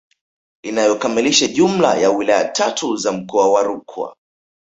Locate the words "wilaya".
2.11-2.45